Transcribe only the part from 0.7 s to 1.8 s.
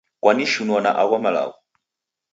na agho malagho